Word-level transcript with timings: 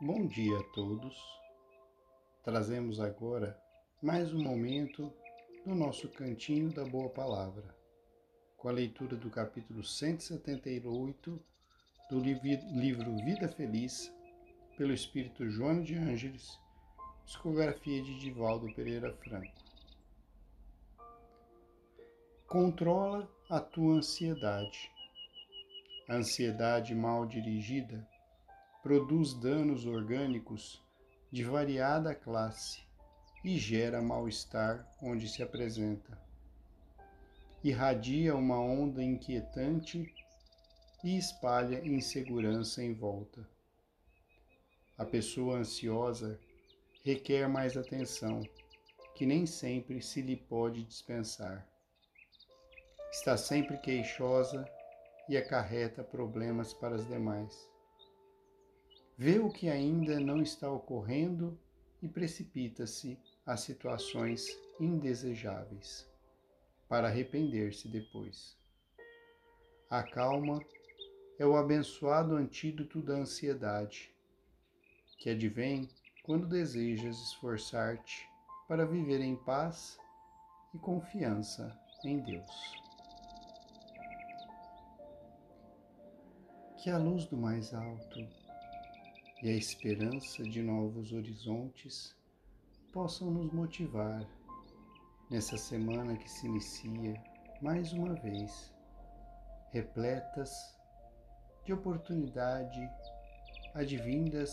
Bom 0.00 0.28
dia 0.28 0.56
a 0.60 0.62
todos. 0.62 1.18
Trazemos 2.44 3.00
agora 3.00 3.60
mais 4.00 4.32
um 4.32 4.40
momento 4.40 5.12
do 5.66 5.74
nosso 5.74 6.08
cantinho 6.10 6.72
da 6.72 6.84
boa 6.84 7.10
palavra, 7.10 7.64
com 8.56 8.68
a 8.68 8.72
leitura 8.72 9.16
do 9.16 9.28
capítulo 9.28 9.82
178 9.82 11.44
do 12.08 12.20
livro 12.20 13.16
Vida 13.24 13.48
Feliz, 13.48 14.08
pelo 14.76 14.92
Espírito 14.92 15.50
João 15.50 15.82
de 15.82 15.96
Ângeles, 15.96 16.56
psicografia 17.26 18.00
de 18.00 18.20
Divaldo 18.20 18.72
Pereira 18.74 19.12
Franco. 19.14 19.52
Controla 22.46 23.28
a 23.50 23.58
tua 23.58 23.96
ansiedade. 23.96 24.92
A 26.08 26.14
ansiedade 26.14 26.94
mal 26.94 27.26
dirigida 27.26 28.08
produz 28.88 29.34
danos 29.34 29.84
orgânicos 29.84 30.82
de 31.30 31.44
variada 31.44 32.14
classe 32.14 32.82
e 33.44 33.58
gera 33.58 34.00
mal-estar 34.00 34.90
onde 35.02 35.28
se 35.28 35.42
apresenta. 35.42 36.18
Irradia 37.62 38.34
uma 38.34 38.58
onda 38.58 39.04
inquietante 39.04 40.10
e 41.04 41.18
espalha 41.18 41.86
insegurança 41.86 42.82
em 42.82 42.94
volta. 42.94 43.46
A 44.96 45.04
pessoa 45.04 45.58
ansiosa 45.58 46.40
requer 47.04 47.46
mais 47.46 47.76
atenção, 47.76 48.40
que 49.14 49.26
nem 49.26 49.44
sempre 49.44 50.00
se 50.00 50.22
lhe 50.22 50.34
pode 50.34 50.82
dispensar. 50.82 51.68
Está 53.12 53.36
sempre 53.36 53.76
queixosa 53.76 54.66
e 55.28 55.36
acarreta 55.36 56.02
problemas 56.02 56.72
para 56.72 56.94
as 56.94 57.06
demais 57.06 57.68
vê 59.18 59.40
o 59.40 59.50
que 59.50 59.68
ainda 59.68 60.20
não 60.20 60.40
está 60.40 60.70
ocorrendo 60.70 61.58
e 62.00 62.06
precipita-se 62.06 63.18
a 63.44 63.56
situações 63.56 64.46
indesejáveis, 64.78 66.08
para 66.88 67.08
arrepender-se 67.08 67.88
depois. 67.88 68.56
A 69.90 70.04
calma 70.04 70.60
é 71.36 71.44
o 71.44 71.56
abençoado 71.56 72.36
antídoto 72.36 73.02
da 73.02 73.14
ansiedade, 73.14 74.14
que 75.18 75.30
advém 75.30 75.88
quando 76.22 76.46
desejas 76.46 77.18
esforçar-te 77.18 78.24
para 78.68 78.86
viver 78.86 79.20
em 79.20 79.34
paz 79.34 79.98
e 80.72 80.78
confiança 80.78 81.76
em 82.04 82.20
Deus. 82.20 82.72
Que 86.80 86.88
a 86.88 86.98
luz 86.98 87.24
do 87.24 87.36
mais 87.36 87.74
alto 87.74 88.47
e 89.42 89.48
a 89.48 89.54
esperança 89.54 90.42
de 90.42 90.60
novos 90.60 91.12
horizontes 91.12 92.16
possam 92.92 93.30
nos 93.30 93.52
motivar 93.52 94.26
nessa 95.30 95.56
semana 95.56 96.16
que 96.16 96.28
se 96.28 96.46
inicia 96.46 97.14
mais 97.62 97.92
uma 97.92 98.14
vez, 98.14 98.74
repletas 99.70 100.50
de 101.64 101.72
oportunidade 101.72 102.80
advindas 103.74 104.50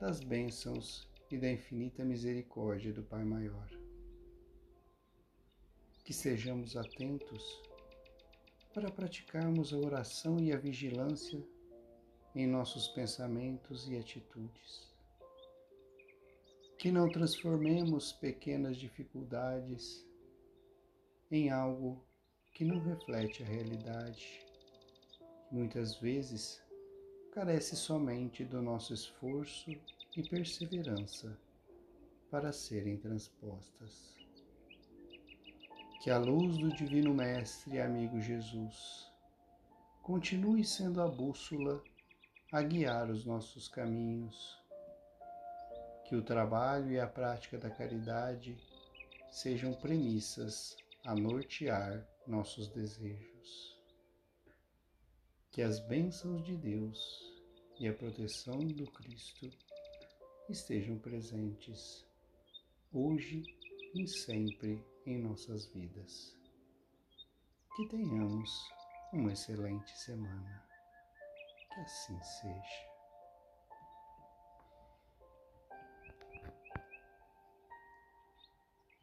das 0.00 0.20
bênçãos 0.20 1.08
e 1.30 1.38
da 1.38 1.50
infinita 1.50 2.04
misericórdia 2.04 2.92
do 2.92 3.04
Pai 3.04 3.24
Maior. 3.24 3.68
Que 6.04 6.12
sejamos 6.12 6.76
atentos 6.76 7.62
para 8.74 8.90
praticarmos 8.90 9.72
a 9.72 9.76
oração 9.76 10.40
e 10.40 10.52
a 10.52 10.56
vigilância 10.56 11.40
em 12.34 12.46
nossos 12.46 12.88
pensamentos 12.88 13.88
e 13.88 13.96
atitudes. 13.96 14.88
Que 16.78 16.90
não 16.90 17.10
transformemos 17.10 18.12
pequenas 18.12 18.76
dificuldades 18.76 20.06
em 21.30 21.50
algo 21.50 22.04
que 22.54 22.64
não 22.64 22.78
reflete 22.80 23.42
a 23.42 23.46
realidade, 23.46 24.44
que 25.48 25.54
muitas 25.54 25.96
vezes 25.96 26.62
carece 27.32 27.76
somente 27.76 28.44
do 28.44 28.60
nosso 28.60 28.92
esforço 28.92 29.70
e 30.16 30.22
perseverança 30.28 31.38
para 32.30 32.52
serem 32.52 32.96
transpostas. 32.96 34.16
Que 36.02 36.10
a 36.10 36.18
luz 36.18 36.56
do 36.56 36.70
Divino 36.74 37.12
Mestre 37.12 37.76
e 37.76 37.80
amigo 37.80 38.20
Jesus 38.20 39.10
continue 40.02 40.64
sendo 40.64 41.00
a 41.02 41.06
bússola 41.06 41.82
a 42.52 42.62
guiar 42.62 43.08
os 43.10 43.24
nossos 43.24 43.68
caminhos. 43.68 44.58
Que 46.04 46.16
o 46.16 46.22
trabalho 46.22 46.90
e 46.90 46.98
a 46.98 47.06
prática 47.06 47.56
da 47.56 47.70
caridade 47.70 48.58
sejam 49.30 49.72
premissas 49.74 50.76
a 51.04 51.14
nortear 51.14 52.04
nossos 52.26 52.68
desejos. 52.68 53.78
Que 55.52 55.62
as 55.62 55.78
bênçãos 55.86 56.44
de 56.44 56.56
Deus 56.56 56.98
e 57.78 57.86
a 57.86 57.94
proteção 57.94 58.58
do 58.58 58.86
Cristo 58.90 59.48
estejam 60.48 60.98
presentes 60.98 62.04
hoje 62.92 63.44
e 63.94 64.08
sempre 64.08 64.84
em 65.06 65.22
nossas 65.22 65.66
vidas. 65.66 66.36
Que 67.76 67.88
tenhamos 67.88 68.50
uma 69.12 69.32
excelente 69.32 69.96
semana. 69.98 70.69
Que 71.70 71.80
assim 71.80 72.20
seja. 72.20 72.89